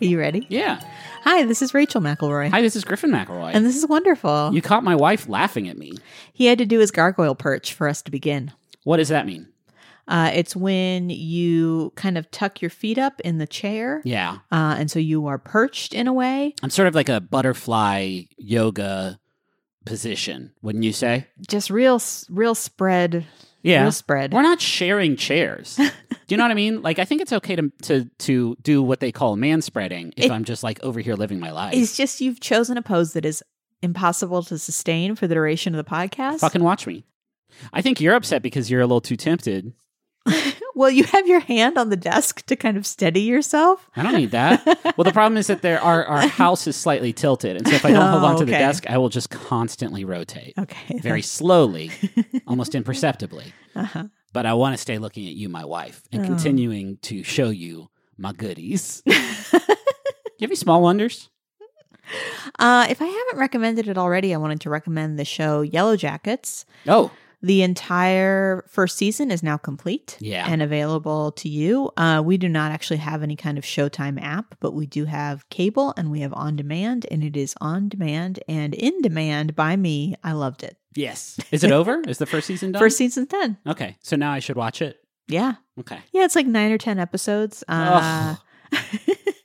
[0.00, 0.46] Are you ready?
[0.48, 0.80] Yeah.
[1.24, 2.50] Hi, this is Rachel McElroy.
[2.50, 3.50] Hi, this is Griffin McElroy.
[3.52, 4.50] And this is wonderful.
[4.54, 5.92] you caught my wife laughing at me.
[6.32, 8.52] he had to do his gargoyle perch for us to begin.
[8.84, 9.48] What does that mean?
[10.08, 14.00] Uh, it's when you kind of tuck your feet up in the chair.
[14.04, 14.38] Yeah.
[14.50, 18.22] Uh, and so you are perched in a way, I'm sort of like a butterfly
[18.36, 19.20] yoga
[19.84, 21.26] position, wouldn't you say?
[21.48, 23.26] just real, real spread.
[23.62, 23.82] Yeah.
[23.82, 24.32] Real spread.
[24.32, 25.76] We're not sharing chairs.
[25.76, 25.84] Do
[26.28, 26.80] you know what I mean?
[26.82, 30.26] Like I think it's okay to to to do what they call man spreading if
[30.26, 31.74] It- I'm just like over here living my life.
[31.74, 33.42] It's just you've chosen a pose that is
[33.82, 36.40] impossible to sustain for the duration of the podcast.
[36.40, 37.04] Fucking watch me.
[37.72, 39.72] I think you're upset because you're a little too tempted.
[40.74, 43.88] well, you have your hand on the desk to kind of steady yourself.
[43.96, 44.64] I don't need that.
[44.96, 47.84] well, the problem is that there our our house is slightly tilted, and so if
[47.84, 50.98] I don't hold Oh, on to the desk, I will just constantly rotate, Okay.
[51.02, 51.90] very slowly,
[52.46, 53.52] almost imperceptibly.
[53.74, 54.04] Uh-huh.
[54.32, 56.26] But I want to stay looking at you, my wife, and Oh.
[56.26, 59.02] continuing to show you my goodies.
[59.06, 61.30] you have any small wonders?
[62.58, 66.64] Uh, if I haven't recommended it already, I wanted to recommend the show Yellowjackets.
[66.88, 67.10] Oh,
[67.42, 70.46] The entire first season is now complete Yeah.
[70.46, 71.90] and available to you.
[71.96, 75.48] Uh, we do not actually have any kind of Showtime app, but we do have
[75.48, 79.76] cable and we have on demand, and it is on demand and in demand by
[79.76, 80.14] me.
[80.22, 80.76] I loved it.
[80.94, 81.38] yes.
[81.50, 82.02] Is it over?
[82.06, 82.80] Is the first season done?
[82.80, 83.56] First season's done.
[83.66, 84.98] Okay, so now I should watch it.
[85.28, 85.54] Yeah.
[85.78, 85.98] Okay.
[86.12, 87.64] Yeah, it's like nine or 10 episodes.
[87.68, 88.36] Uh,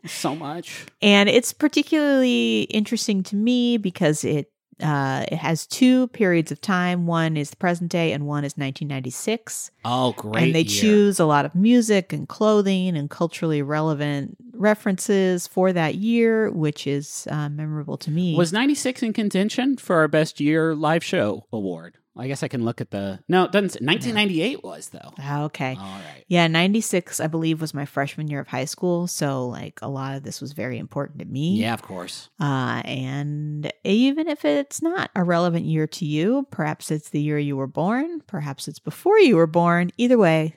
[0.08, 0.86] So much.
[1.02, 7.08] and it's particularly interesting to me because it uh, it has two periods of time.
[7.08, 9.72] One is the present day, and one is 1996.
[9.86, 10.44] Oh, great.
[10.44, 10.82] and they year.
[10.82, 16.88] choose a lot of music and clothing and culturally relevant references for that year, which
[16.88, 18.36] is uh, memorable to me.
[18.36, 21.98] Was 96 in contention for our best year live show award?
[22.18, 23.20] I guess I can look at the.
[23.28, 23.72] No, it doesn't.
[23.72, 25.12] say- 1998 was, though.
[25.20, 25.76] Ah, okay.
[25.78, 26.24] All right.
[26.30, 29.08] Yeah, 96, I believe, was my freshman year of high school.
[29.08, 31.58] So, like, a lot of this was very important to me.
[31.60, 32.30] Yeah, of course.
[32.40, 37.38] Uh, and even if it's not a relevant year to you, perhaps it's the year
[37.38, 39.92] you were born, perhaps it's before you were born.
[39.98, 40.56] Either way,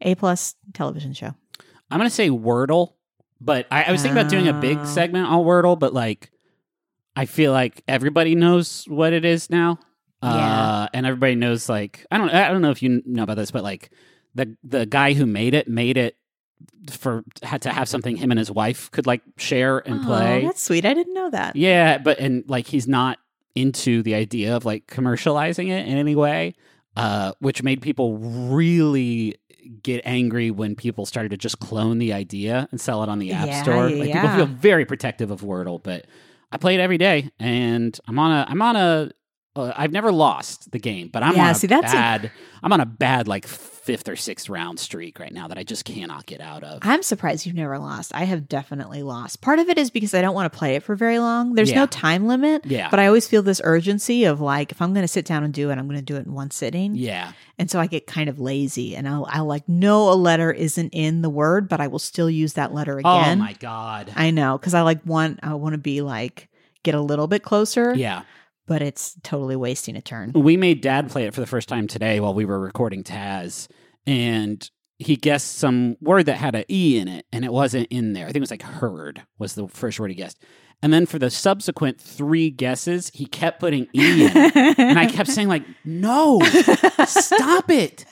[0.00, 1.34] A plus television show.
[1.90, 2.92] I'm going to say Wordle,
[3.40, 4.84] but I, I was thinking about doing a big Oh.
[4.84, 6.30] segment on Wordle, but like,
[7.16, 9.78] I feel like everybody knows what it is now.
[10.24, 10.88] Uh, Yeah.
[10.94, 13.62] and everybody knows like I don't I don't know if you know about this, but
[13.62, 13.90] like
[14.34, 16.16] the the guy who made it made it
[16.90, 20.44] for had to have something him and his wife could like share and Oh, play.
[20.44, 20.84] that's sweet.
[20.84, 21.56] I didn't know that.
[21.56, 23.18] Yeah, but and like he's not
[23.54, 26.54] into the idea of like commercializing it in any way,
[26.96, 29.36] uh, which made people really
[29.82, 33.32] get angry when people started to just clone the idea and sell it on the
[33.32, 33.88] app Yeah, store.
[33.88, 36.06] yeah, Like people feel very protective of Wordle, but
[36.52, 39.10] I play it every day, and I'm on a I'm on a
[39.56, 42.30] uh, I've never lost the game, but I'm Yeah, on a see, that's bad i
[42.66, 45.84] I'm on a bad like fifth or sixth round streak right now that I just
[45.84, 46.78] cannot get out of.
[46.82, 48.12] I'm surprised you've never lost.
[48.14, 49.42] I have definitely lost.
[49.42, 51.52] Part of it is because I don't want to play it for very long.
[51.54, 51.80] There's Yeah.
[51.80, 52.64] no time limit.
[52.64, 52.88] Yeah.
[52.90, 55.52] But I always feel this urgency of like, if I'm going to sit down and
[55.52, 56.94] do it, I'm going to do it in one sitting.
[56.96, 60.50] yeah, And so I get kind of lazy and I'll, I'll like know a letter
[60.50, 63.38] isn't in the word, but I will still use that letter again.
[63.38, 64.10] Oh my god.
[64.16, 64.56] I know.
[64.56, 66.48] Cause I like want, I want to be like,
[66.82, 68.22] get a little bit closer, yeah.
[68.66, 70.32] But it's totally wasting a turn.
[70.34, 73.68] we made dad play it for the first time today while we were recording Taz,
[74.06, 78.12] and he guessed some word that had an E in it, and it wasn't in
[78.12, 78.24] there.
[78.24, 80.38] I think it was like herd was the first word he guessed.
[80.82, 84.36] And then for the subsequent three guesses, he kept putting E in.
[84.36, 86.40] And I kept saying, like, no,
[87.06, 88.04] stop it.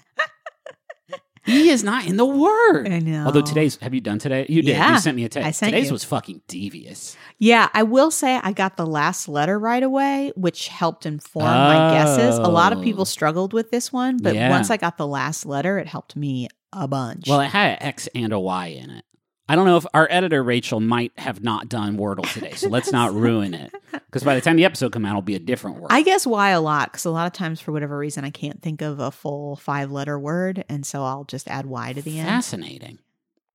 [1.49, 2.89] E is not in the word.
[2.89, 3.27] I know.
[3.27, 4.47] Although today's, have you done today?
[4.49, 4.73] You did.
[4.77, 5.47] Yeah, you sent me a text.
[5.47, 5.93] I sent today's you.
[5.93, 7.17] was fucking devious.
[7.39, 11.91] Yeah, I will say I got the last letter right away, which helped inform my
[11.95, 12.39] guesses.
[12.39, 12.83] A lot of Oh.
[12.83, 14.51] people struggled with this one, but Yeah.
[14.51, 17.27] once I got the last letter, it helped me a bunch.
[17.29, 19.05] Well, it had an X and a Y in it.
[19.53, 22.91] I don't know if our editor Rachel might have not done Wordle today, so let's
[22.91, 23.71] not ruin it.
[23.93, 25.89] Because by the time the episode comes out, it'll be a different word.
[25.91, 28.61] I guess why a lot because a lot of times for whatever reason I can't
[28.63, 32.19] think of a full five letter word, and so I'll just add Y to the
[32.19, 32.29] end.
[32.29, 32.99] Fascinating.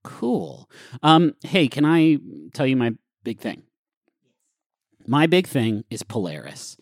[0.03, 0.69] Cool.
[1.03, 2.17] Um, hey, can I
[2.53, 3.63] tell you my big thing?
[5.07, 6.77] My big thing is Polaris.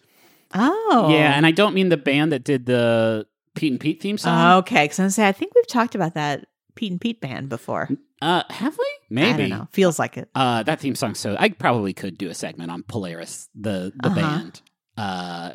[0.54, 3.26] Oh, Yeah, and I don't mean the band that did the
[3.56, 4.60] Pete and Pete theme song.
[4.60, 4.86] okay.
[4.86, 7.90] Because I say I think we've talked about that Pete and Pete band before.
[8.22, 8.86] Uh, have we?
[9.10, 9.30] Maybe.
[9.30, 9.68] I don't know.
[9.72, 10.30] Feels like it.
[10.36, 11.16] Uh, that theme song.
[11.16, 14.16] So I probably could do a segment on Polaris, the the Uh-huh.
[14.16, 14.62] band,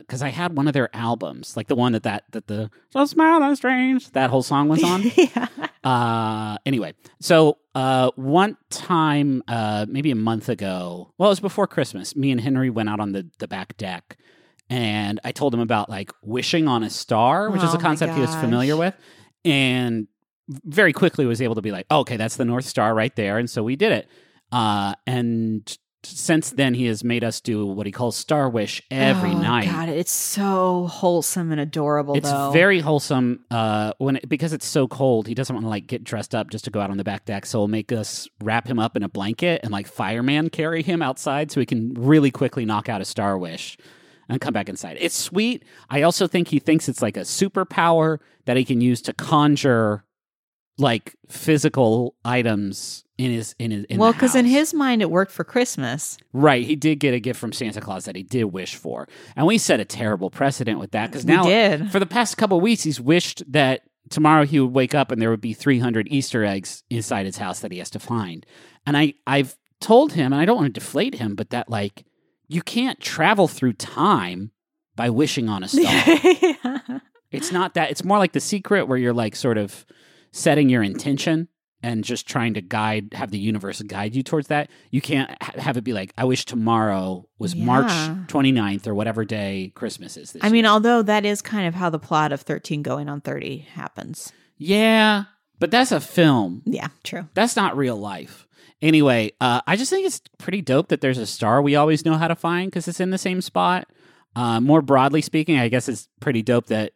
[0.00, 3.04] because I had one of their albums, like the one that that that the so
[3.06, 5.02] smile and strange that whole song was on.
[5.16, 5.46] yeah.
[5.84, 11.66] uh, anyway, so uh, one time, uh, maybe a month ago, well, it was before
[11.66, 12.14] Christmas.
[12.16, 14.16] Me and Henry went out on the the back deck,
[14.68, 18.14] and I told him about like wishing on a star, which is Oh a concept
[18.14, 18.94] he was familiar with,
[19.44, 20.06] and
[20.64, 23.38] very quickly was able to be like, oh, okay, that's the North Star right there,
[23.38, 24.08] and so we did it.
[24.52, 29.30] Uh, and since then, he has made us do what he calls Star Wish every
[29.30, 29.66] oh, night.
[29.66, 32.14] God, it's so wholesome and adorable.
[32.14, 32.50] It's though.
[32.52, 33.44] very wholesome.
[33.50, 36.50] Uh, when it, because it's so cold, he doesn't want to like get dressed up
[36.50, 37.44] just to go out on the back deck.
[37.44, 41.02] So he'll make us wrap him up in a blanket and like fireman carry him
[41.02, 43.76] outside so he can really quickly knock out a Star Wish
[44.28, 44.96] and come back inside.
[45.00, 45.64] It's sweet.
[45.90, 50.04] I also think he thinks it's like a superpower that he can use to conjure
[50.80, 55.32] like physical items in his in his in well, because in his mind it worked
[55.32, 56.16] for Christmas.
[56.32, 59.46] right he did get a gift from Santa Claus that he did wish for, and
[59.46, 61.44] we set a terrible precedent with that because now
[61.88, 65.20] for the past couple of weeks he's wished that tomorrow he would wake up and
[65.20, 68.46] there would be 300 Easter eggs inside his house that he has to find,
[68.86, 72.04] and I I've told him and I don't want to deflate him, but that like
[72.48, 74.50] you can't travel through time
[74.96, 77.00] by wishing on a star.
[77.30, 77.90] It's not that.
[77.90, 79.86] It's more like the secret where you're like sort of
[80.32, 81.48] setting your intention
[81.82, 84.68] and just trying to guide, have the universe guide you towards that.
[84.90, 88.16] You can't ha- have it be like, I wish tomorrow was March Yeah.
[88.28, 90.52] 29th or whatever day Christmas is this I year.
[90.52, 94.30] mean, although that is kind of how the plot of 13 going on 30 happens.
[94.58, 95.24] yeah,
[95.58, 96.62] but that's a film.
[96.66, 97.28] Yeah, true.
[97.34, 98.46] That's not real life.
[98.82, 102.14] Anyway, uh, I just think it's pretty dope that there's a star we always know
[102.14, 103.86] how to find because it's in the same spot.
[104.36, 106.92] Uh, more broadly speaking, I guess it's pretty dope that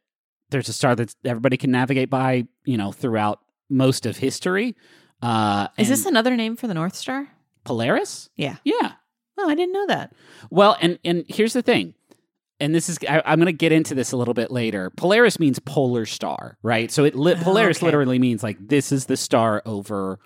[0.54, 4.76] there's a star that everybody can navigate by, you know, throughout most of history.
[5.20, 7.28] Uh, Is this another name for the North Star?
[7.64, 8.30] Polaris?
[8.36, 8.56] Yeah.
[8.64, 8.92] Yeah.
[9.36, 10.12] Oh, I didn't know that.
[10.50, 11.94] Well, and and here's the thing,
[12.60, 14.90] and this is I, I'm going to get into this a little bit later.
[14.96, 16.90] Polaris means polar star, right?
[16.92, 17.86] So it li- Oh, Polaris okay.
[17.86, 20.20] literally means like this is the star over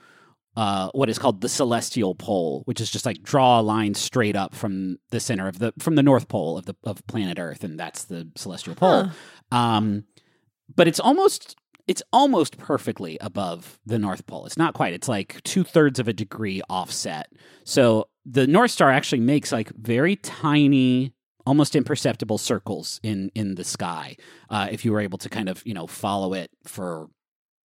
[0.57, 4.35] uh, what is called the celestial pole, which is just like draw a line straight
[4.37, 7.63] up from the center of the from the north pole of the of planet Earth,
[7.65, 9.05] and that's the celestial pole.
[9.05, 9.11] Huh.
[9.51, 10.05] Um,
[10.75, 11.57] but it's almost
[11.87, 14.45] it's almost perfectly above the North Pole.
[14.45, 14.93] It's not quite.
[14.93, 17.33] It's like two thirds of a degree offset.
[17.65, 21.15] So the North Star actually makes like very tiny,
[21.47, 24.17] almost imperceptible circles in in the sky.
[24.51, 27.09] Uh, if you were able to kind of you know follow it for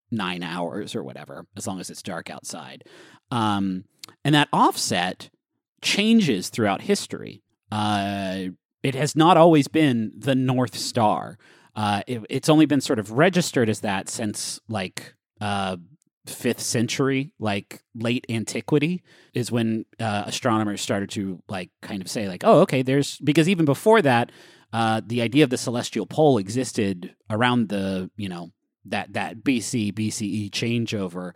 [0.09, 2.83] nine hours or whatever, as long as it's dark outside.
[3.31, 3.85] Um,
[4.23, 5.29] and that offset
[5.81, 7.43] changes throughout history.
[7.71, 8.45] Uh,
[8.83, 11.37] it has not always been the North Star.
[11.75, 15.77] Uh, it, it's only been sort of registered as that since like uh,
[16.25, 19.03] fifth century, like late antiquity,
[19.33, 23.49] is when uh, astronomers started to like kind of say like, oh, okay, there's because
[23.49, 24.31] even before that,
[24.71, 28.51] uh, the idea of the celestial pole existed around the you know
[28.85, 31.31] that that BC BCE changeover,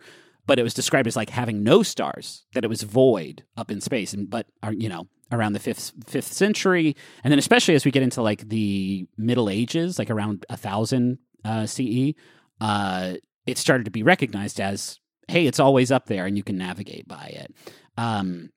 [0.46, 3.80] but it was described as like having no stars, that it was void up in
[3.80, 7.84] space, and but are you know around the fifth fifth century, and then especially as
[7.84, 12.14] we get into like the Middle Ages, like around a thousand uh, CE,
[12.60, 13.14] uh,
[13.46, 17.06] it started to be recognized as hey, it's always up there, and you can navigate
[17.06, 17.54] by it.
[17.96, 18.50] Um,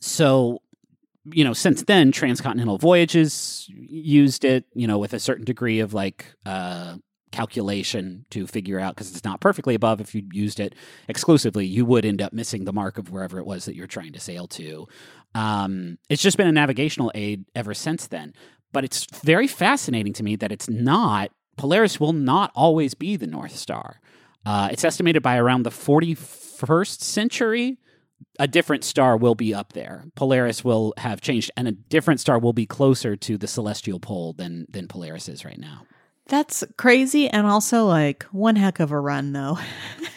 [0.00, 0.60] so
[1.32, 5.92] you know, since then, transcontinental voyages used it, you know, with a certain degree of
[5.92, 6.96] like uh,
[7.32, 10.00] calculation to figure out because it's not perfectly above.
[10.00, 10.74] If you used it
[11.08, 14.12] exclusively, you would end up missing the mark of wherever it was that you're trying
[14.12, 14.86] to sail to.
[15.36, 18.32] Um, it's just been a navigational aid ever since then.
[18.72, 23.26] But it's very fascinating to me that it's not, Polaris will not always be the
[23.26, 24.00] North Star.
[24.44, 27.78] Uh, it's estimated by around the 41st century
[28.38, 30.04] a different star will be up there.
[30.14, 34.32] Polaris will have changed, and a different star will be closer to the celestial pole
[34.32, 35.82] than than Polaris is right now.
[36.28, 39.58] That's crazy and also like one heck of a run though.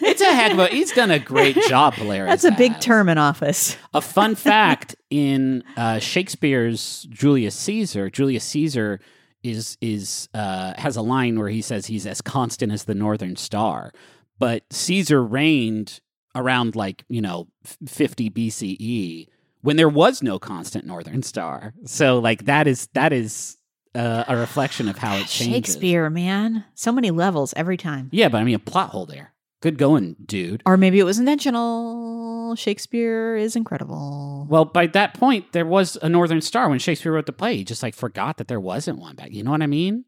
[0.01, 0.67] It's a heck of a.
[0.67, 2.29] He's done a great job, Polaris.
[2.29, 2.83] That's a big has.
[2.83, 3.77] term in office.
[3.93, 9.01] A fun fact in uh, Shakespeare's Julius Caesar, Julius Caesar
[9.43, 13.35] is is uh, has a line where he says he's as constant as the northern
[13.35, 13.91] star,
[14.37, 15.99] but Caesar reigned
[16.35, 17.47] around like you know
[17.85, 19.27] 50 BCE
[19.61, 21.73] when there was no constant northern star.
[21.85, 23.57] So like that is that is
[23.95, 25.45] uh, a reflection of how it changes.
[25.55, 26.65] Shakespeare, man.
[26.75, 28.09] So many levels every time.
[28.11, 29.33] Yeah, but I mean a plot hole there.
[29.61, 30.61] Good going, dude.
[30.65, 32.55] Or maybe it was intentional.
[32.55, 34.47] Shakespeare is incredible.
[34.49, 37.57] Well, by that point, there was a Northern Star when Shakespeare wrote the play.
[37.57, 39.31] He just like forgot that there wasn't one back.
[39.31, 40.05] You know what I mean?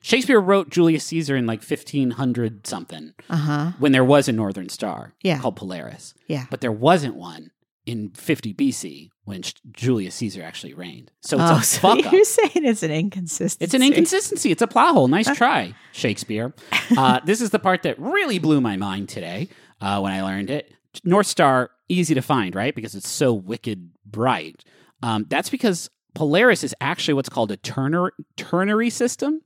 [0.00, 3.72] Shakespeare wrote Julius Caesar in like fifteen hundred something Uh huh.
[3.78, 5.38] when there was a Northern Star Yeah.
[5.40, 6.46] called Polaris, Yeah.
[6.50, 7.50] but there wasn't one
[7.88, 9.42] in fifty BC when
[9.72, 11.10] Julius Caesar actually reigned.
[11.22, 12.12] So it's oh, a so fuck up.
[12.12, 13.64] you're saying it's an inconsistency.
[13.64, 14.50] It's an inconsistency.
[14.50, 15.08] It's a plot hole.
[15.08, 16.54] Nice try, Shakespeare.
[16.96, 19.46] Uh, this is the part that really blew my mind today
[19.82, 20.72] uh, when I learned it.
[21.04, 22.74] North Star, easy to find, right?
[22.74, 24.64] Because it's so wicked bright.
[25.02, 29.42] Um, that's because Polaris is actually what's called a ternar- ternary system,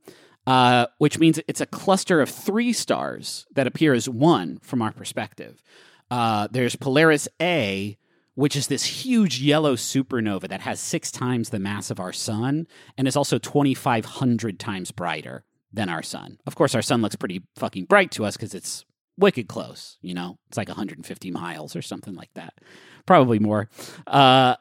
[0.47, 4.93] uh, which means it's a cluster of three stars that appear as one from our
[4.93, 5.61] perspective.
[6.09, 7.97] Uh, there's Polaris A,
[8.35, 12.67] which is this huge yellow supernova that has six times the mass of our sun
[12.97, 16.37] and is also 2,500 times brighter than our sun.
[16.45, 18.85] Of course, our sun looks pretty fucking bright to us because it's
[19.17, 19.97] wicked close.
[20.01, 22.53] You know, it's like 150 miles or something like that,
[23.05, 23.69] probably more.
[24.07, 24.55] Uh,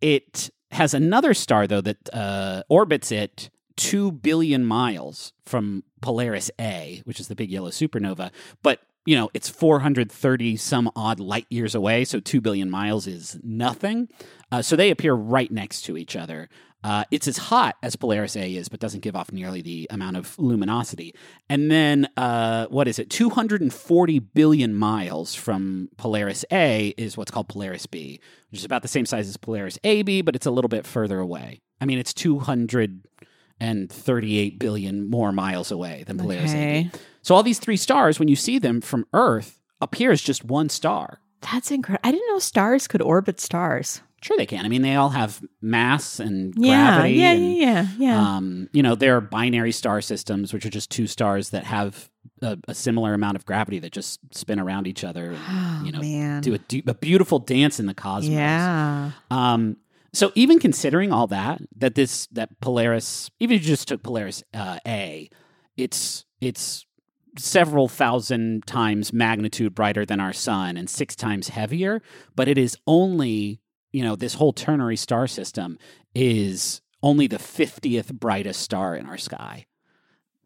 [0.00, 7.02] it has another star though that uh, orbits it two billion miles from Polaris A,
[7.04, 8.30] which is the big yellow supernova,
[8.62, 13.38] but you know, it's 430 some odd light years away, so 2 billion miles is
[13.42, 14.08] nothing.
[14.52, 16.48] Uh, so they appear right next to each other.
[16.84, 20.16] Uh, it's as hot as Polaris A is, but doesn't give off nearly the amount
[20.16, 21.12] of luminosity.
[21.48, 23.10] And then, uh, what is it?
[23.10, 28.20] 240 billion miles from Polaris A is what's called Polaris B,
[28.50, 31.18] which is about the same size as Polaris AB, but it's a little bit further
[31.18, 31.60] away.
[31.80, 36.90] I mean, it's 238 billion more miles away than Polaris Okay.
[37.26, 40.68] So all these three stars, when you see them from Earth, appear as just one
[40.68, 41.18] star.
[41.40, 42.08] That's incredible.
[42.08, 44.00] I didn't know stars could orbit stars.
[44.22, 44.64] Sure, they can.
[44.64, 47.14] I mean, they all have mass and Yeah, gravity.
[47.14, 48.36] yeah, and, yeah, yeah, yeah.
[48.36, 52.08] Um, you know, there are binary star systems, which are just two stars that have
[52.42, 55.90] a, a similar amount of gravity that just spin around each other and, oh, you
[55.90, 56.42] know, man.
[56.42, 58.30] do a, a beautiful dance in the cosmos.
[58.30, 59.10] yeah.
[59.32, 59.78] Um,
[60.12, 64.44] so even considering all that, that this that Polaris, even if you just took Polaris
[64.54, 65.28] uh, A,
[65.76, 66.85] it's it's
[67.38, 72.02] several thousand times magnitude brighter than our sun and six times heavier,
[72.34, 73.60] but it is only
[73.92, 75.78] you know this whole ternary star system
[76.14, 79.66] is only the fiftieth brightest star in our sky.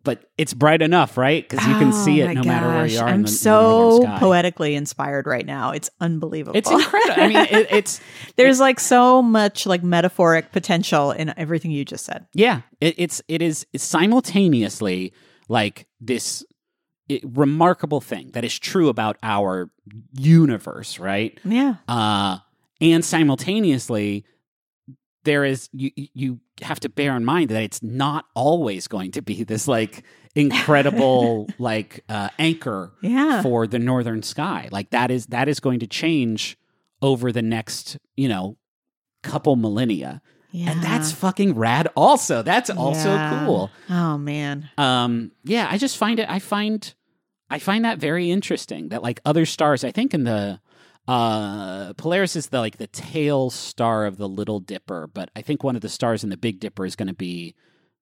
[0.02, 1.46] But it's bright enough, right?
[1.46, 3.08] Because you can see Oh, it my no matter where you are.
[3.08, 5.72] I'm the, so poetically inspired right now.
[5.72, 6.56] It's unbelievable.
[6.56, 7.22] It's incredible.
[7.22, 8.00] I mean, it, it's
[8.36, 12.26] There's like so much like metaphoric potential in everything you just said.
[12.32, 15.12] Yeah, it, it's it is simultaneously
[15.50, 16.44] like this
[17.10, 19.70] i remarkable thing that is true about our
[20.12, 21.38] universe, right?
[21.44, 21.74] Yeah.
[21.88, 22.38] Uh,
[22.80, 24.24] and simultaneously,
[25.24, 29.22] there is you you have to bear in mind that it's not always going to
[29.22, 33.42] be this like incredible like uh, anchor Yeah.
[33.42, 34.68] for the northern sky.
[34.70, 36.56] Like that is that is going to change
[37.02, 38.56] over the next you know
[39.22, 40.22] couple millennia.
[40.52, 40.70] Yeah.
[40.72, 42.42] And that's fucking rad also.
[42.42, 43.44] That's also Yeah.
[43.46, 43.70] cool.
[43.90, 44.70] Oh man.
[44.78, 46.94] Um yeah, I just find it I find
[47.50, 50.60] I find that very interesting that like other stars, I think in the
[51.08, 55.64] uh Polaris is the like the tail star of the Little Dipper, but I think
[55.64, 57.54] one of the stars in the Big Dipper is going to be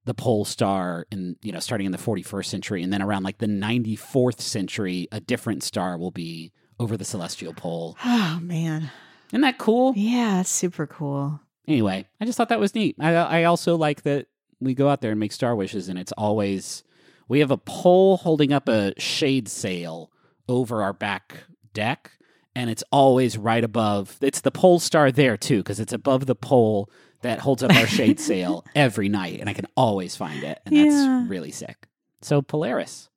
[0.04, 3.38] the pole star in you know starting in the 41st century and then around like
[3.38, 7.96] the 94th century a different star will be over the celestial pole.
[8.04, 8.90] Oh man.
[9.30, 9.92] Isn't that cool?
[9.96, 11.40] Yeah, it's super cool.
[11.66, 12.96] anyway, I just thought that was neat.
[13.00, 14.26] I, I also like that
[14.60, 16.82] we go out there and make star wishes, and it's always
[17.28, 20.10] we have a pole holding up a shade sail
[20.48, 21.44] over our back
[21.74, 22.12] deck,
[22.56, 24.16] and it's always right above.
[24.20, 26.90] It's the pole star there too, because it's above the pole
[27.22, 30.74] that holds up our shade sail every night, and I can always find it, and
[30.74, 30.84] Yeah.
[30.84, 31.86] that's really sick.
[32.22, 33.10] So Polaris,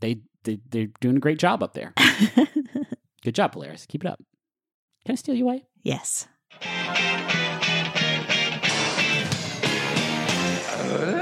[0.00, 1.92] they, they they're doing a great job up there.
[3.22, 3.86] Good job, Polaris.
[3.86, 4.20] Keep it up.
[5.04, 5.64] Can I steal you away?
[5.82, 6.26] yes.
[10.84, 11.21] Uh,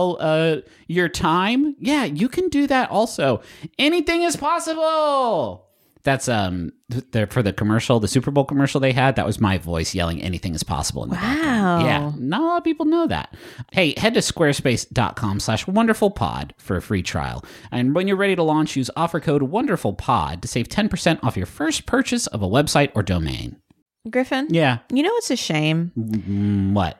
[0.19, 1.75] uh, your time?
[1.79, 3.41] Yeah, you can do that also.
[3.79, 5.67] Anything is possible.
[6.03, 6.71] That's um
[7.11, 9.15] there for the commercial, the Super Bowl commercial they had.
[9.17, 11.83] That was my voice yelling "Anything is possible" in the background.
[11.83, 11.85] Wow.
[11.85, 13.35] Yeah, not a lot of people know that.
[13.71, 18.75] Hey, head to squarespace.com/slash wonderfulpod for a free trial, and when you're ready to launch,
[18.75, 22.91] use offer code wonderfulpod to save ten percent off your first purchase of a website
[22.95, 23.57] or domain.
[24.09, 24.47] Griffin?
[24.49, 25.91] Yeah, You know it's a shame?
[25.95, 26.99] Mm, what?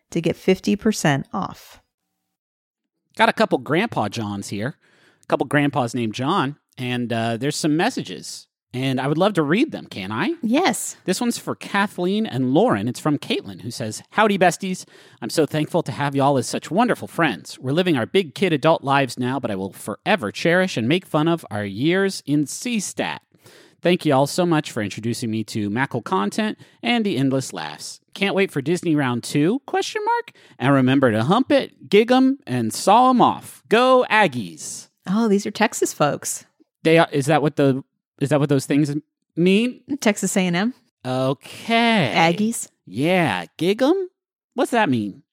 [0.11, 1.81] to get 50% off.
[3.17, 4.77] Got a couple Grandpa Johns here,
[5.23, 9.43] a couple grandpas named John, and uh, there's some messages, and I would love to
[9.43, 9.85] read them.
[9.87, 10.35] Can I?
[10.41, 10.95] Yes.
[11.03, 12.87] This one's for Kathleen and Lauren.
[12.87, 14.85] It's from Caitlin, who says, Howdy, besties.
[15.21, 17.59] I'm so thankful to have y'all as such wonderful friends.
[17.59, 21.05] We're living our big kid adult lives now, but I will forever cherish and make
[21.05, 23.19] fun of our years in CSTAT.
[23.81, 27.99] Thank you all so much for introducing me to Mackle content and the endless laughs.
[28.13, 29.61] Can't wait for Disney Round 2?
[29.65, 30.31] Question mark.
[30.59, 33.63] And remember to hump it, gig 'em, and saw saw 'em off.
[33.69, 34.89] Go Aggies.
[35.07, 36.45] Oh, these are Texas folks.
[36.83, 37.83] They are, is that what the
[38.19, 38.93] is that what those things
[39.35, 39.81] mean?
[39.99, 40.73] Texas A&M.
[41.03, 42.13] Okay.
[42.15, 42.67] Aggies.
[42.85, 44.09] Yeah, gig 'em?
[44.53, 45.23] What's that mean?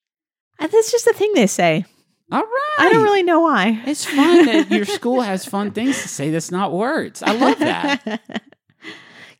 [0.59, 1.85] Uh, That's just a thing they say.
[2.30, 2.76] All right.
[2.78, 3.82] I don't really know why.
[3.86, 7.23] It's fun that your school has fun things to say that's not words.
[7.23, 8.02] I love that.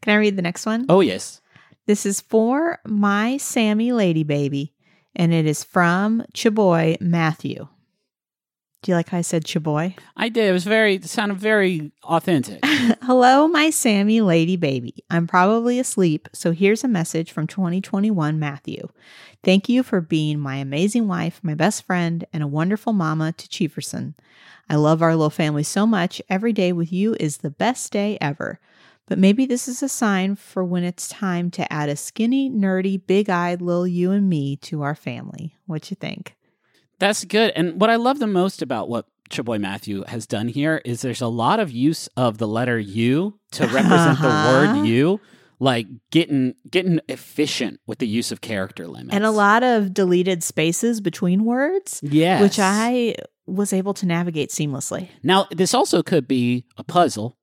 [0.01, 0.87] Can I read the next one?
[0.89, 1.41] Oh, yes.
[1.87, 4.75] This is for my Sammy lady baby,
[5.15, 7.69] and it is from Chaboy Matthew.
[8.83, 9.97] Do you like how I said Chaboy?
[10.17, 10.49] I did.
[10.49, 12.61] It was very, it sounded very authentic.
[12.65, 15.03] Hello, my Sammy lady baby.
[15.11, 18.89] I'm probably asleep, so here's a message from 2021 Matthew.
[19.43, 23.49] Thank you for being my amazing wife, my best friend, and a wonderful mama to
[23.49, 24.15] Cheeverson.
[24.71, 26.23] I love our little family so much.
[26.29, 28.61] Every day with you is the best day ever.
[29.07, 33.01] But maybe this is a sign for when it's time to add a skinny, nerdy,
[33.05, 35.57] big eyed little you and me to our family.
[35.67, 36.37] What you think?
[36.99, 37.53] That's good.
[37.55, 41.21] And what I love the most about what Chaboy Matthew has done here is there's
[41.21, 44.77] a lot of use of the letter U to represent the Uh-huh.
[44.77, 45.21] word you,
[45.61, 49.15] like getting getting efficient with the use of character limits.
[49.15, 52.41] And a lot of deleted spaces between words, yes.
[52.41, 53.15] which I
[53.47, 55.09] was able to navigate seamlessly.
[55.23, 57.37] Now, this also could be a puzzle,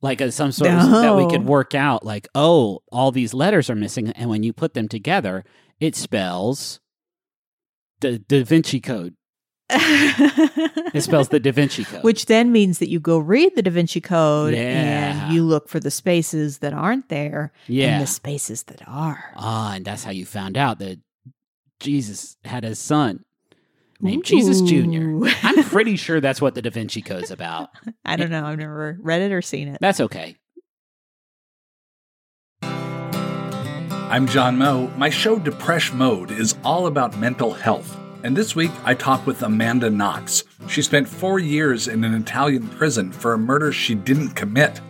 [0.00, 2.04] like a, some sort of that we could work out.
[2.04, 5.44] Like, oh, all these letters are missing, and when you put them together,
[5.80, 6.80] it spells
[8.00, 9.14] the Da Vinci Code.
[10.94, 12.02] It spells the Da Vinci Code.
[12.02, 15.26] Which then means that you go read the Da Vinci Code Yeah.
[15.26, 19.22] and you look for the spaces that aren't there yeah, and the spaces that are.
[19.36, 20.98] ah, and that's how you found out that
[21.80, 23.24] Jesus had a son
[24.00, 25.28] named Jesus Jr.
[25.42, 27.68] I'm pretty sure that's what the Da Vinci Code's about.
[28.04, 28.46] I don't know.
[28.46, 29.78] I've never read it or seen it.
[29.80, 30.36] That's okay.
[34.10, 34.86] I'm John Moe.
[34.96, 37.94] My show Depresh Mode is all about mental health.
[38.22, 40.44] And this week I talk with Amanda Knox.
[40.66, 44.80] She spent four years in an Italian prison for a murder she didn't commit.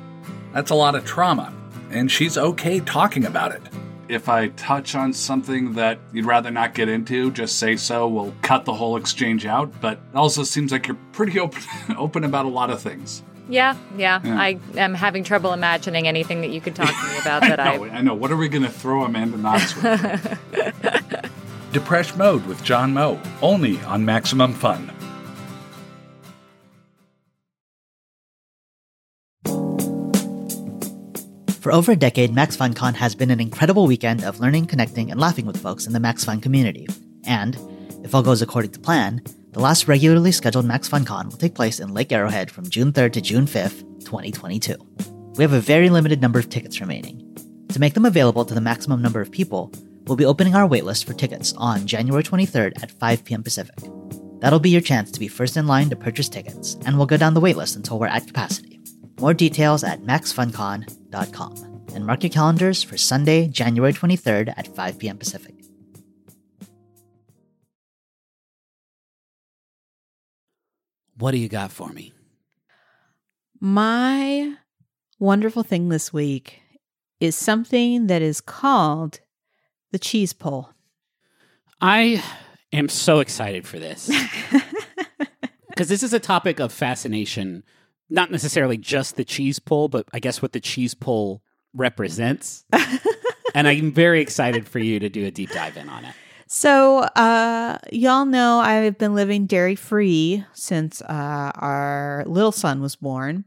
[0.55, 1.53] That's a lot of trauma,
[1.91, 3.63] and she's okay talking about it.
[4.07, 8.07] If I touch on something that you'd rather not get into, just say so.
[8.07, 9.81] We'll cut the whole exchange out.
[9.81, 11.63] But it also seems like you're pretty open,
[11.99, 13.25] open about a lot of things.
[13.49, 14.39] Yeah, yeah, Yeah.
[14.39, 17.77] I am having trouble imagining anything that you could talk to me about that I
[17.77, 17.89] know, I.
[17.89, 18.15] I know.
[18.15, 19.85] What are we going to throw Amanda Knox with?
[21.73, 24.91] Depresh Mode with John Moe, only on Maximum Fun.
[31.61, 35.45] For over a decade, MaxFunCon has been an incredible weekend of learning, connecting, and laughing
[35.45, 36.87] with folks in the Max Fun community.
[37.25, 37.59] And,
[38.05, 41.81] if all goes according to plan, the last regularly scheduled Max MaxFunCon will take place
[41.81, 44.77] in Lake Arrowhead from June 3rd to June 5th, 2022.
[45.37, 47.25] We have a very limited number of tickets remaining.
[47.71, 49.73] To make them available to the maximum number of people,
[50.07, 53.43] we'll be opening our waitlist for tickets on January 23rd at 5 p.m.
[53.43, 53.77] Pacific.
[54.41, 57.17] That'll be your chance to be first in line to purchase tickets, and we'll go
[57.17, 58.81] down the waitlist until we're at capacity.
[59.21, 61.65] More details at maxfuncon.com.
[61.95, 65.19] And mark your calendars for Sunday, January 23rd at 5 p.m.
[65.19, 65.58] Pacific.
[71.19, 72.13] What do you got for me?
[73.61, 74.55] My
[75.19, 76.63] wonderful thing this week
[77.19, 79.19] is something that is called
[79.91, 80.73] the cheese pull.
[81.81, 82.23] I
[82.73, 84.09] am so excited for this.
[85.69, 87.65] because this is a topic of fascination,
[88.09, 91.43] not necessarily just the cheese pull, but I guess what the cheese pull
[91.75, 92.65] represents.
[93.55, 96.15] and I'm very excited for you to do a deep dive in on it.
[96.49, 102.97] So, uh, y'all know I've been living dairy free since uh, our little son was
[102.97, 103.45] born.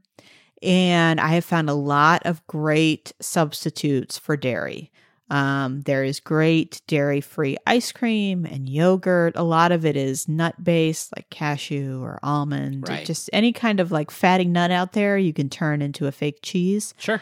[0.62, 4.92] And I have found a lot of great substitutes for dairy.
[5.32, 9.34] Um, there is great dairy free ice cream and yogurt.
[9.36, 12.88] A lot of it is nut based, like cashew or almond.
[12.88, 13.06] Right.
[13.06, 16.40] Just any kind of like fatty nut out there, you can turn into a fake
[16.42, 16.94] cheese.
[16.98, 17.22] Sure.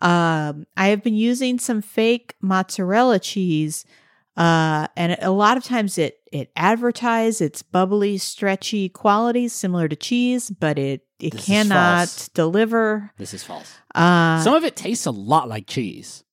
[0.00, 3.84] Um, I have been using some fake mozzarella cheese,
[4.36, 9.96] uh, and a lot of times it it advertises its bubbly, stretchy qualities similar to
[9.96, 13.12] cheese, but it it This cannot deliver.
[13.18, 13.72] This is false.
[13.94, 16.24] Uh, Some of it tastes a lot like cheese,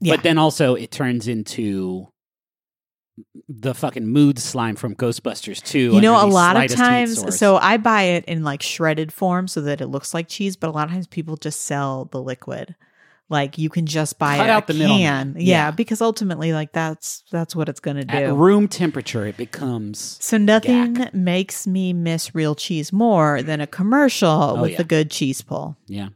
[0.00, 0.16] yeah.
[0.16, 2.08] but then also it turns into
[3.48, 5.90] the fucking mood slime from Ghostbusters too.
[5.92, 9.60] you know, a lot of times, so I buy it in like shredded form so
[9.60, 12.74] that it looks like cheese, but a lot of times people just sell the liquid.
[13.32, 15.70] Like you can just buy Cut out the can, yeah, Yeah.
[15.72, 18.14] because ultimately, like that's that's what it's going to do.
[18.14, 23.66] at room temperature, it becomes So nothing makes me miss real cheese more than a
[23.66, 24.82] commercial Oh, with yeah.
[24.82, 25.76] a good cheese pull.
[25.86, 26.08] yeah.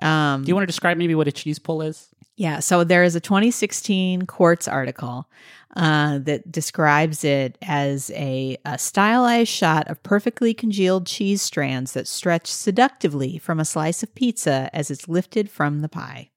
[0.00, 2.08] Um, Do you want to describe maybe what a cheese pull is?
[2.36, 5.28] yeah, so there is a 2016 Quartz article
[5.74, 12.06] uh, that describes it as a, a stylized shot of perfectly congealed cheese strands that
[12.06, 16.30] stretch seductively from a slice of pizza as it's lifted from the pie.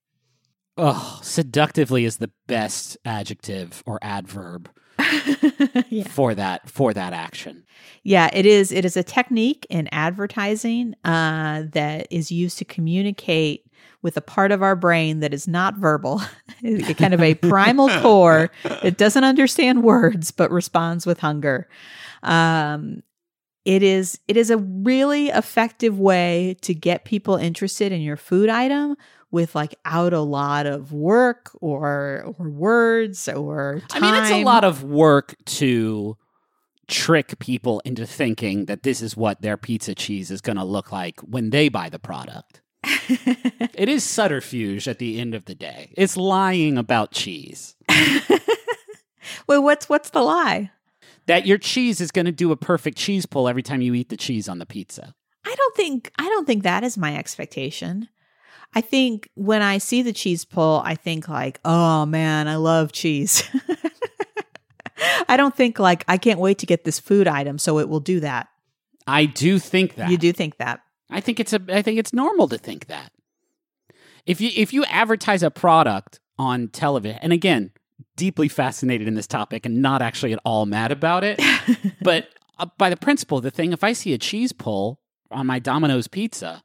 [0.78, 4.70] Oh, seductively is the best adjective or adverb
[5.90, 6.08] yeah.
[6.08, 7.66] for that for that action.
[8.04, 8.72] Yeah, it is.
[8.72, 13.66] It is a technique in advertising uh, that is used to communicate
[14.02, 16.22] with a part of our brain that is not verbal,
[16.64, 21.68] It's kind of a primal core that doesn't understand words but responds with hunger.
[22.24, 23.04] Um,
[23.64, 28.50] it is it is a really effective way to get people interested in your food
[28.50, 28.96] item
[29.32, 34.04] with like out a lot of work or or words or time.
[34.04, 36.18] I mean, it's a lot of work to
[36.88, 40.92] trick people into thinking that this is what their pizza cheese is going to look
[40.92, 42.62] like when they buy the product.
[42.84, 45.94] it is subterfuge at the end of the day.
[45.98, 47.76] It's lying about cheese.
[49.48, 50.72] Wait, what's what's the lie?
[51.28, 54.10] That your cheese is going to do a perfect cheese pull every time you eat
[54.10, 55.14] the cheese on the pizza.
[55.46, 58.10] I don't think I don't think that is my expectation.
[58.74, 62.92] I think when I see the cheese pull, I think like, oh man, I love
[62.92, 63.44] cheese.
[65.28, 68.00] I don't think like I can't wait to get this food item, so it will
[68.00, 68.48] do that.
[69.08, 70.10] I do think that.
[70.10, 70.82] You do think that.
[71.10, 73.12] I think it's a I think it's normal to think that.
[74.26, 77.72] If you if you advertise a product on television and again,
[78.16, 81.42] deeply fascinated in this topic and not actually at all mad about it,
[82.02, 85.48] but uh, by the principle of the thing, if I see a cheese pull on
[85.48, 86.64] my Domino's pizza,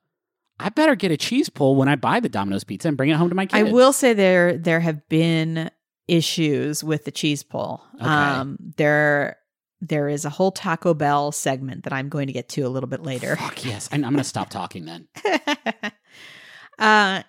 [0.58, 3.16] I better get a cheese pull when I buy the Domino's pizza and bring it
[3.16, 3.68] home to my kids.
[3.68, 5.70] I will say there there have been
[6.08, 7.82] issues with the cheese pull.
[7.96, 8.04] Okay.
[8.04, 9.36] Um there
[9.80, 12.88] there is a whole Taco Bell segment that I'm going to get to a little
[12.88, 13.36] bit later.
[13.36, 13.88] Fuck yes.
[13.92, 15.08] I'm, I'm going to stop talking then.
[16.78, 17.22] uh,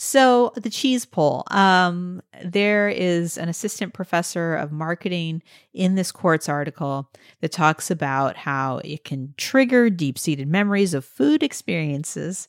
[0.00, 1.44] so the cheese pull.
[1.50, 5.42] Um, there is an assistant professor of marketing
[5.74, 7.10] in this Quartz article
[7.40, 12.48] that talks about how it can trigger deep-seated memories of food experiences.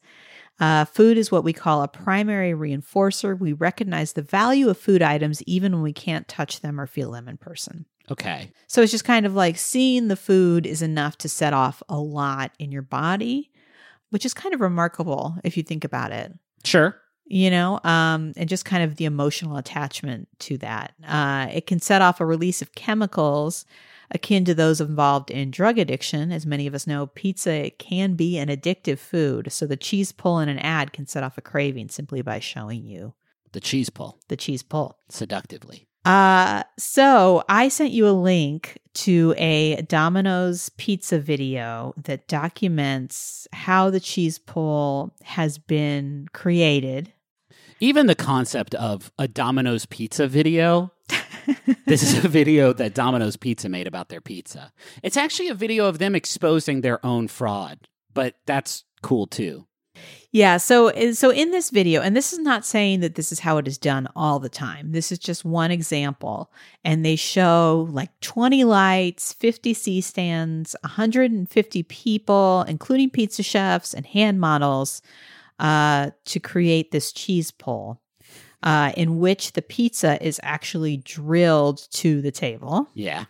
[0.62, 3.38] Uh, food is what we call a primary reinforcer.
[3.38, 7.12] We recognize the value of food items even when we can't touch them or feel
[7.12, 7.86] them in person.
[8.10, 8.52] Okay.
[8.68, 11.98] So it's just kind of like seeing the food is enough to set off a
[11.98, 13.52] lot in your body,
[14.10, 16.32] which is kind of remarkable if you think about it.
[16.64, 17.01] Sure.
[17.26, 20.94] You know, um, and just kind of the emotional attachment to that.
[21.08, 23.64] Uh, it can set off a release of chemicals
[24.14, 26.34] akin to those involved in drug addiction.
[26.34, 29.50] As many of us know, pizza can be an addictive food.
[29.52, 32.86] So the cheese pull in an ad can set off a craving simply by showing
[32.86, 33.14] you
[33.54, 34.98] The cheese pull the cheese pull.
[35.08, 35.88] seductively.
[36.06, 43.90] Uh, so I sent you a link to a Domino's pizza video that documents how
[43.90, 47.14] the cheese pull has been created.
[47.80, 50.92] Even the concept of a Domino's pizza video.
[51.86, 54.72] this is a video that Domino's Pizza made about their pizza.
[55.02, 59.66] It's actually a video of them exposing their own fraud, but that's cool too.
[60.34, 63.58] Yeah, so so in this video, and this is not saying that this is how
[63.58, 64.94] it is done all the time.
[64.94, 66.52] This is just one example,
[66.86, 74.06] and they show like 20 lights, 50 C stands, 150 people, including pizza chefs and
[74.06, 75.02] hand models,
[75.60, 78.02] uh, to create this cheese pull,
[78.64, 83.26] uh, in which the pizza is actually drilled to the table Yeah.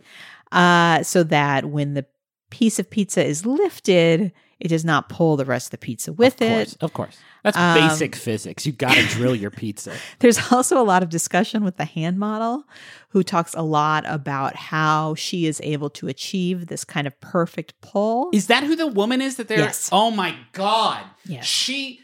[0.52, 2.06] uh, so that when the
[2.52, 4.32] piece of pizza is lifted,
[4.62, 6.54] it does not pull the rest of the pizza with of it.
[6.54, 7.18] course, of course.
[7.44, 8.66] That's Um, basic physics.
[8.66, 9.94] You got to drill your pizza.
[10.20, 12.64] There's also a lot of discussion with the hand model,
[13.10, 17.74] who talks a lot about how she is able to achieve this kind of perfect
[17.82, 18.30] pull.
[18.32, 19.58] Is that who the woman is that they're?
[19.60, 19.90] Yes.
[19.92, 21.04] Oh my god.
[21.26, 21.46] Yes.
[21.46, 22.00] She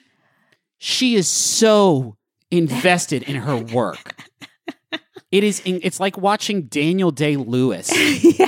[0.79, 2.17] she is so
[2.51, 4.15] invested in her work.
[5.29, 5.59] It is.
[5.65, 7.91] in- It's like watching Daniel Day Lewis
[8.39, 8.47] yeah.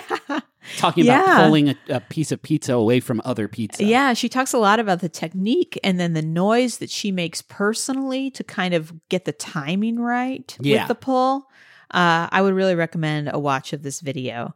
[0.78, 1.24] Talking Yeah.
[1.24, 3.84] about pulling a, a piece of pizza away from other pizza.
[3.84, 7.42] Yeah, she talks a lot about the technique and then the noise that she makes
[7.42, 10.82] personally to kind of get the timing right Yeah.
[10.82, 11.50] with the pull.
[11.92, 14.54] Uh, I would really recommend a watch of this video.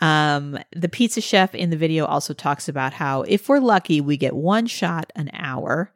[0.00, 4.16] Um, the pizza chef in the video also talks about how if we're lucky, we
[4.16, 5.92] get one shot an hour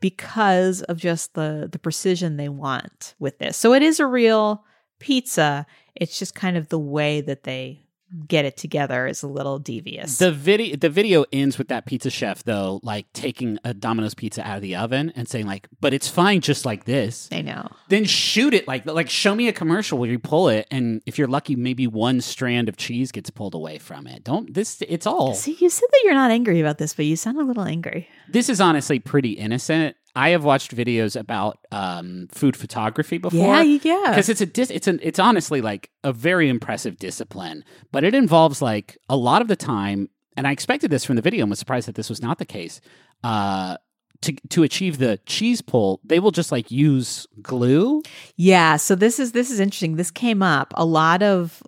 [0.00, 3.56] because of just the the precision they want with this.
[3.56, 4.64] So it is a real
[4.98, 5.66] pizza.
[5.94, 7.85] It's just kind of the way that they
[8.28, 10.18] get it together is a little devious.
[10.18, 14.46] The video the video ends with that pizza chef though, like taking a Domino's pizza
[14.46, 17.68] out of the oven and saying like, "But it's fine just like this." I know.
[17.88, 21.18] Then shoot it like like show me a commercial where you pull it, and if
[21.18, 24.24] you're lucky, maybe one strand of cheese gets pulled away from it.
[24.24, 24.82] Don't this?
[24.88, 25.34] It's all.
[25.34, 28.08] See, you said that you're not angry about this, but you sound a little angry.
[28.30, 29.96] This is honestly pretty innocent.
[30.16, 33.62] I have watched videos about um, food photography before.
[33.62, 34.04] Yeah, yeah.
[34.08, 38.14] because it's a dis- it's an it's honestly like a very impressive discipline, but it
[38.14, 41.50] involves like a lot of the time, and I expected this from the video and
[41.50, 42.80] was surprised that this was not the case.
[43.22, 43.76] Uh,
[44.22, 48.02] to to achieve the cheese pull, they will just like use glue.
[48.36, 49.96] Yeah, so this is this is interesting.
[49.96, 50.72] This came up.
[50.78, 51.62] A lot of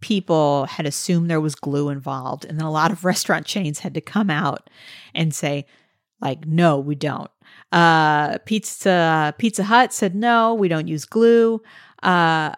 [0.00, 3.94] people had assumed there was glue involved, and then a lot of restaurant chains had
[3.94, 4.68] to come out
[5.14, 5.66] and say,
[6.20, 7.30] like, no, we don't.
[7.72, 11.62] Uh, Pizza Pizza Hut said no, we don't use glue.
[12.02, 12.54] Uh,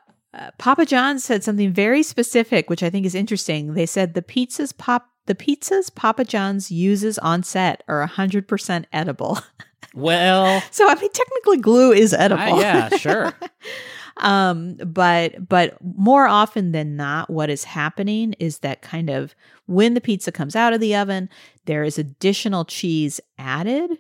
[0.59, 3.75] Papa John's said something very specific, which I think is interesting.
[3.75, 8.87] They said the pizzas pop the pizzas Papa John's uses on set are hundred percent
[8.92, 9.38] edible.
[9.94, 12.42] Well, so I mean, technically, glue is edible.
[12.42, 13.35] uh, yeah, sure.
[14.18, 19.35] um but but more often than not what is happening is that kind of
[19.66, 21.31] when the pizza comes out of the oven
[21.64, 23.90] there is additional cheese added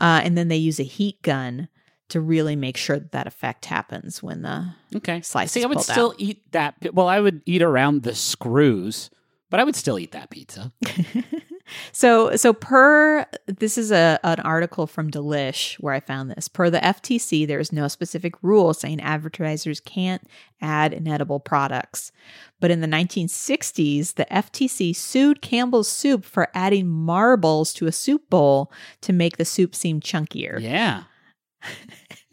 [0.00, 1.68] uh, and then they use a heat gun
[2.08, 5.20] to really make sure that that effect happens when the Okay.
[5.22, 6.16] Slice See, I would still out.
[6.18, 6.74] eat that.
[6.92, 9.10] Well, I would eat around the screws,
[9.50, 10.70] but I would still eat that pizza.
[11.92, 16.48] so so per this is a an article from Delish where I found this.
[16.48, 20.22] Per the FTC, there is no specific rule saying advertisers can't
[20.60, 22.12] add inedible products.
[22.60, 28.28] But in the 1960s, the FTC sued Campbell's Soup for adding marbles to a soup
[28.30, 28.72] bowl
[29.02, 30.60] to make the soup seem chunkier.
[30.60, 31.04] Yeah.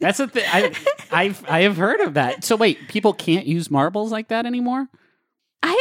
[0.00, 0.44] That's a thing.
[0.46, 0.74] I,
[1.10, 2.44] I've I have heard of that.
[2.44, 4.88] So wait, people can't use marbles like that anymore.
[5.62, 5.80] I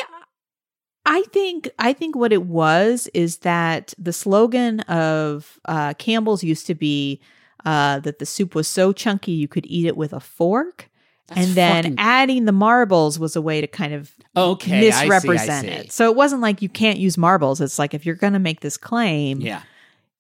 [1.14, 6.66] I think I think what it was is that the slogan of uh, Campbell's used
[6.68, 7.20] to be
[7.66, 10.90] uh, that the soup was so chunky you could eat it with a fork,
[11.28, 14.92] That's and then fucking- adding the marbles was a way to kind of okay, I
[14.92, 15.72] see, I misrepresent see.
[15.74, 15.92] it.
[15.92, 17.60] So it wasn't like you can't use marbles.
[17.60, 19.62] It's like if you're going to make this claim, Yeah.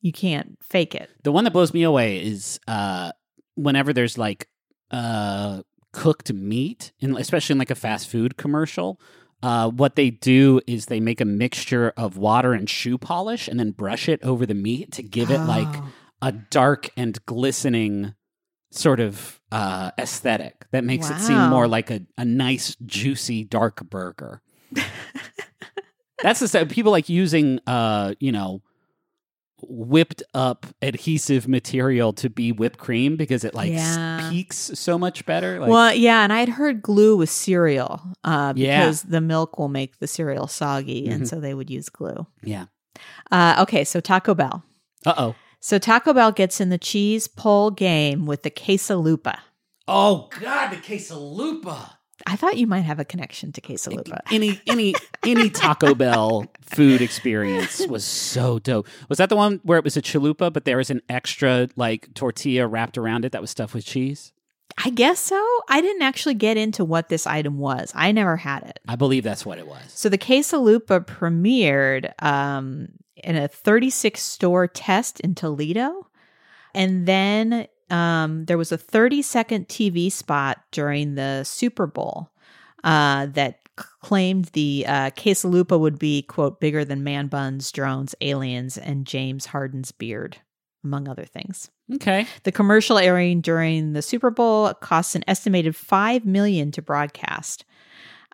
[0.02, 1.10] you can't fake it.
[1.24, 3.14] The one that blows me away is uh,
[3.56, 4.50] whenever there's like
[4.92, 5.62] uh,
[5.94, 9.00] cooked meat, in, especially in like a fast food commercial.
[9.44, 13.60] Uh, what they do is they make a mixture of water and shoe polish and
[13.60, 15.88] then brush it over the meat to give it like Oh.
[16.22, 18.14] a dark and glistening
[18.72, 23.84] sort of uh, aesthetic that makes it seem more like a, a nice, juicy, dark
[23.90, 24.42] burger.
[26.22, 28.62] That's the stuff people like using, uh, you know,
[29.64, 34.30] whipped up adhesive material to be whipped cream because it like Yeah.
[34.30, 35.60] peaks so much better.
[35.60, 38.80] Like, well, yeah, and I'd heard glue with cereal uh, Yeah.
[38.82, 41.28] because the milk will make the cereal soggy, and Mhm.
[41.28, 42.28] so they would use glue.
[42.44, 42.66] yeah.
[43.32, 44.64] Uh, okay, so Taco Bell.
[45.06, 45.36] Uh oh.
[45.60, 49.38] So Taco Bell gets in the cheese pull game with the quesalupa.
[49.88, 51.92] Oh God, the quesalupa.
[52.28, 54.20] I thought you might have a connection to quesalupa.
[54.32, 54.94] Any any
[55.26, 58.88] any Taco Bell food experience was so dope.
[59.10, 62.14] Was that the one where it was a chalupa, but there was an extra like
[62.14, 64.34] tortilla wrapped around it that was stuffed with cheese?
[64.84, 65.60] I guess so.
[65.70, 67.92] I didn't actually get into what this item was.
[67.96, 68.80] I never had it.
[68.88, 69.84] I believe that's what it was.
[69.88, 76.08] So the quesalupa premiered um, in a 36 store test in Toledo.
[76.74, 82.32] And then um, there was a 30 second TV spot during the Super Bowl
[82.84, 83.60] uh, that
[84.02, 89.48] claimed the uh, quesalupa would be, quote, bigger than man buns, drones, aliens, and James
[89.48, 90.38] Harden's beard,
[90.84, 91.70] among other things.
[91.96, 92.26] Okay.
[92.44, 97.66] The commercial airing during the Super Bowl costs an estimated five million to broadcast.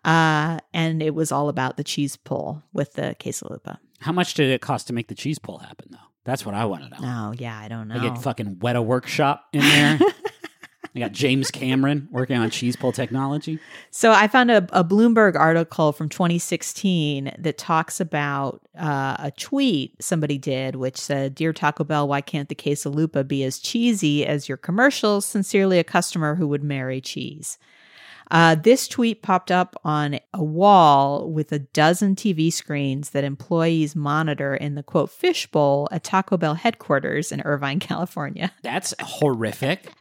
[0.04, 3.78] Uh, and it was all about the cheese pull with the quesalupa.
[4.00, 6.07] How much did it cost to make the cheese pull happen, though?
[6.28, 6.98] That's what I want to know.
[7.00, 7.94] Oh, yeah, I don't know.
[7.94, 9.98] I get fucking Weta Workshop in there.
[10.94, 13.58] I got James Cameron working on cheese pull technology.
[13.90, 20.02] So I found a, a Bloomberg article from 2016 that talks about uh, a tweet
[20.02, 24.50] somebody did, which said, "Dear Taco Bell, why can't the quesalupa be as cheesy as
[24.50, 25.24] your commercials?
[25.24, 27.56] Sincerely, a customer who would marry cheese."
[28.30, 33.96] Uh, this tweet popped up on a wall with a dozen TV screens that employees
[33.96, 38.52] monitor in the quote fishbowl at Taco Bell headquarters in Irvine, California.
[38.62, 39.92] That's horrific.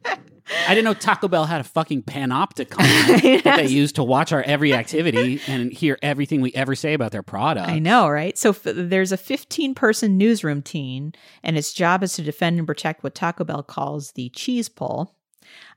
[0.68, 2.78] I didn't know Taco Bell had a fucking panopticon
[3.44, 7.12] that they use to watch our every activity and hear everything we ever say about
[7.12, 7.68] their product.
[7.68, 8.38] I know, right?
[8.38, 11.12] So f- there's a 15 person newsroom team,
[11.44, 15.16] and its job is to defend and protect what Taco Bell calls the cheese pull.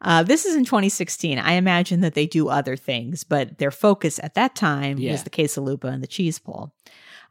[0.00, 1.38] Uh, this is in 2016.
[1.38, 5.12] I imagine that they do other things, but their focus at that time Yeah.
[5.12, 6.74] was the quesalupa and the cheese pull.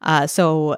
[0.01, 0.77] Uh, so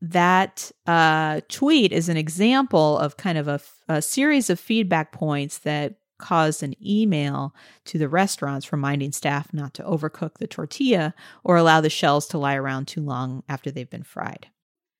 [0.00, 3.48] that uh, tweet is an example of kind of
[3.88, 9.74] a, series of feedback points that caused an email to the restaurants reminding staff not
[9.74, 13.90] to overcook the tortilla or allow the shells to lie around too long after they've
[13.90, 14.48] been fried.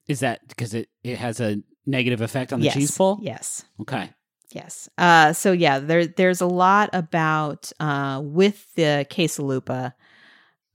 [0.07, 2.75] Is that because it, it has a negative effect on the yes.
[2.75, 3.19] cheese pull?
[3.23, 3.65] Yes.
[3.81, 4.11] Okay.
[4.53, 4.89] Yes.
[4.99, 9.95] Uh, so yeah, there there's a lot about uh, with the quesalupa.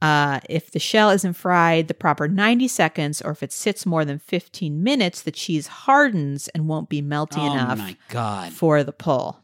[0.02, 4.06] Uh, if the shell isn't fried the proper 90 seconds, or if it sits more
[4.06, 8.54] than 15 minutes, the cheese hardens and won't be melty oh enough my god.
[8.54, 9.44] for the pull.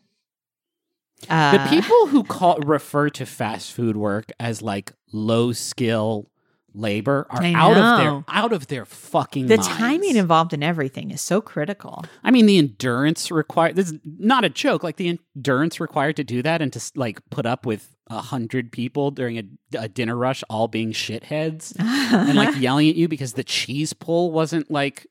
[1.29, 6.29] Uh, the people who call refer to fast food work as like low skill
[6.75, 9.67] labor are out of their out of their fucking the minds.
[9.67, 12.03] timing involved in everything is so critical.
[12.23, 13.75] I mean, the endurance required.
[13.75, 14.83] This is not a joke.
[14.83, 18.71] Like the endurance required to do that and to like put up with a hundred
[18.71, 19.43] people during a,
[19.79, 24.31] a dinner rush, all being shitheads and like yelling at you because the cheese pull
[24.31, 25.07] wasn't like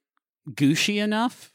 [0.55, 1.50] gushy enough.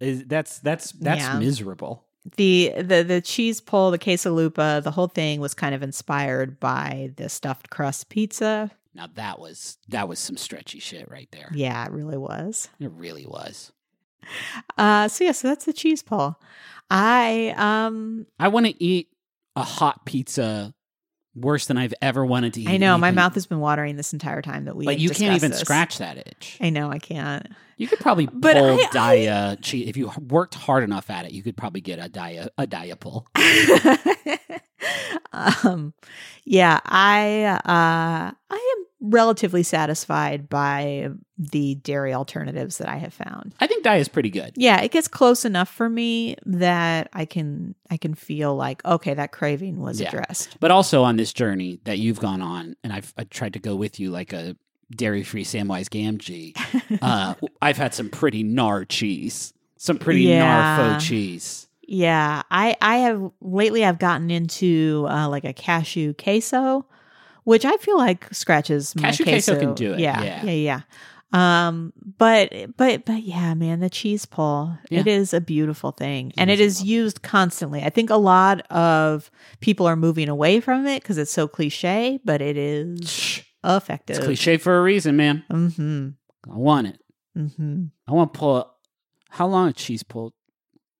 [0.00, 1.38] Is that's that's that's Yeah.
[1.38, 2.06] miserable.
[2.36, 7.12] the the the cheese pull, the quesalupa, the whole thing was kind of inspired by
[7.16, 8.70] the stuffed crust pizza.
[8.94, 11.50] Now that was that was some stretchy shit right there.
[11.54, 12.68] Yeah, it really was.
[12.80, 13.72] It really was.
[14.76, 16.38] Uh, so yeah, so that's the cheese pull.
[16.90, 19.08] I um, I want to eat
[19.56, 20.74] a hot pizza
[21.34, 22.68] worse than I've ever wanted to eat.
[22.68, 24.86] I know my mouth has been watering this entire time that we.
[24.86, 25.60] Like you can't even this.
[25.60, 26.58] scratch that itch.
[26.60, 27.46] I know I can't.
[27.76, 31.32] You could probably But pull I- Daiya cheese if you worked hard enough at it.
[31.32, 33.26] You could probably get a Daiya a Daiya pull.
[35.32, 35.94] um,
[36.44, 41.08] yeah, I uh, I am relatively satisfied by
[41.38, 43.54] the dairy alternatives that I have found.
[43.60, 44.52] I think Daiya is pretty good.
[44.56, 49.14] Yeah, it gets close enough for me that I can I can feel like okay,
[49.14, 50.08] that craving was Yeah.
[50.08, 50.56] addressed.
[50.60, 53.74] But also on this journey that you've gone on, and I've I tried to go
[53.74, 54.54] with you like a
[54.94, 56.52] dairy free Samwise Gamgee.
[57.02, 60.42] uh, I've had some pretty gnar cheese, some pretty Yeah.
[60.42, 61.68] gnar faux cheese.
[61.82, 66.86] Yeah, I I have lately I've gotten into uh, like a cashew queso,
[67.50, 70.44] which I feel like scratches my Cashew queso can do it, Yeah, yeah.
[70.44, 70.80] yeah, yeah.
[71.32, 75.12] Um, but but but yeah, man, the cheese pull it Yeah.
[75.12, 77.82] is a beautiful thing, and is it is used constantly.
[77.82, 82.18] I think a lot of people are moving away from it because it's so cliche,
[82.24, 84.16] but it is Shh, effective.
[84.16, 85.44] It's cliche for a reason, man.
[85.50, 86.08] Mm-hmm.
[86.52, 87.00] I want it.
[87.38, 87.84] Mm-hmm.
[88.08, 88.74] I want to pull.
[89.28, 90.34] How long a cheese pull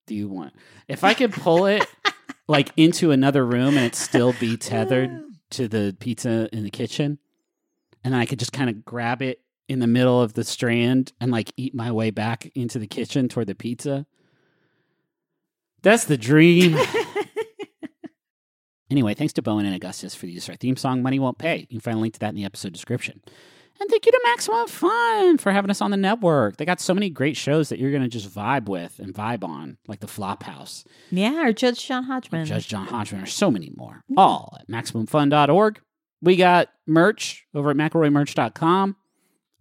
[0.07, 0.53] do you want?
[0.87, 1.85] If I could pull it
[2.49, 5.11] like into another room and it still be tethered
[5.51, 7.19] to the pizza in the kitchen,
[8.05, 11.13] and then I could just kind of grab it in the middle of the strand
[11.21, 14.07] and like eat my way back into the kitchen toward the pizza.
[15.83, 16.77] That's the dream.
[18.91, 21.19] anyway, thanks to Bo En and Augustus for the use of our theme song, Money
[21.19, 21.61] Won't Pay.
[21.61, 23.23] You can find a link to that in the episode description.
[23.81, 26.59] And thank you to Maximum Fun for having us on the network.
[26.59, 29.43] They got so many great shows that you're going to just vibe with and vibe
[29.43, 32.45] on, like the Flophouse, Yeah, or Judge John Hodgman.
[32.45, 34.03] Judge John Hodgman, or so many more.
[34.19, 35.81] All at MaximumFun.org.
[36.21, 38.97] We got merch over at McElroyMerch.com.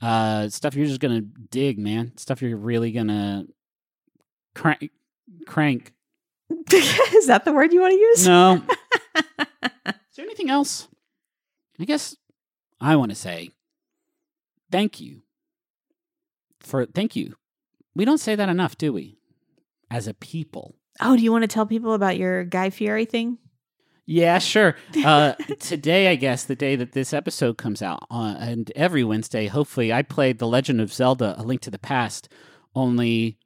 [0.02, 2.18] Uh, stuff you're just going to dig, man.
[2.18, 3.48] Stuff you're really going to
[4.54, 4.92] crank.
[5.46, 5.94] crank.
[6.74, 8.28] is that the word you want to use?
[8.28, 8.62] No.
[9.16, 10.88] Is there anything else?
[11.80, 12.18] I guess
[12.82, 13.52] I want to say
[14.72, 15.22] thank you
[16.60, 17.36] for thank you.
[17.96, 19.18] We don't say that enough, do we?
[19.92, 20.76] As a people.
[21.02, 23.38] Oh, do you want to tell people about your Guy Fieri thing?
[24.06, 24.76] Yeah, sure.
[25.06, 29.48] Uh, today, I guess, the day that this episode comes out, uh, and every Wednesday,
[29.48, 32.28] hopefully, I played The Legend of Zelda: A Link to the Past.
[32.76, 33.38] Only,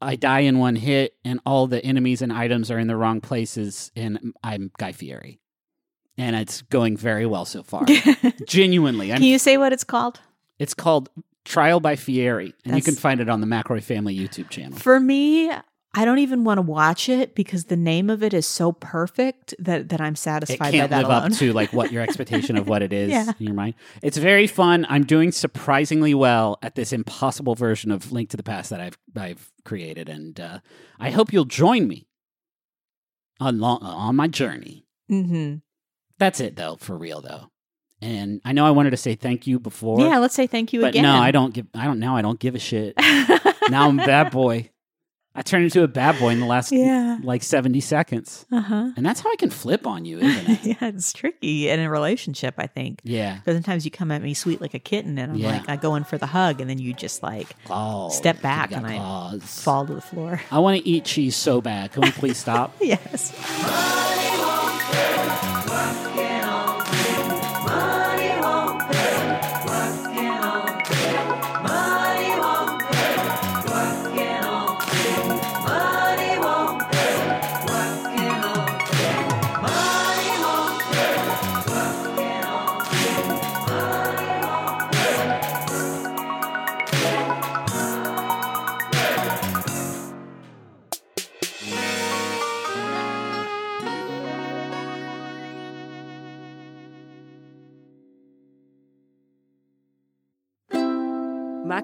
[0.00, 3.20] I die in one hit, and all the enemies and items are in the wrong
[3.20, 5.40] places, and I'm Guy Fieri.
[6.18, 7.84] and it's going very well so far.
[8.46, 10.20] Genuinely, I'm, Can you say what it's called?
[10.58, 11.08] It's called
[11.44, 14.78] Trial by Fieri, and you can find it on the McElroy Family YouTube channel.
[14.78, 15.50] For me,
[15.96, 19.54] I don't even want to watch it because the name of it is so perfect
[19.58, 21.32] that, that I'm It satisfied by can't that live alone.
[21.32, 23.32] up to like what your expectation of what it is Yeah.
[23.38, 23.74] in your mind.
[24.02, 24.86] It's very fun.
[24.88, 28.98] I'm doing surprisingly well at this impossible version of Link to the Past that I've
[29.16, 30.58] I've created, and uh,
[30.98, 32.06] I hope you'll join me
[33.40, 34.86] on long, on my journey.
[35.08, 35.56] hmm
[36.18, 37.50] That's it, though, for real, though.
[38.02, 40.00] And I know I wanted to say thank you before.
[40.00, 41.04] Yeah, let's say thank you but again.
[41.04, 41.66] no, I don't give.
[41.74, 42.16] I don't now.
[42.16, 42.94] I don't give a shit.
[43.70, 44.70] now I'm a bad boy.
[45.36, 47.18] I turned into a bad boy in the last Yeah.
[47.24, 48.90] like 70 seconds, uh huh.
[48.96, 50.64] and that's how I can flip on you, isn't it?
[50.80, 53.00] yeah, it's tricky in a relationship, I think.
[53.02, 53.38] yeah.
[53.38, 55.48] Because sometimes you come at me sweet like a kitten, and I'm Yeah.
[55.56, 58.70] like, I go in for the hug, and then you just like Oh, Step back
[58.70, 60.40] and I fall to the floor.
[60.52, 61.90] I want to eat cheese so bad.
[61.90, 62.76] Can we please stop?
[62.80, 63.32] yes.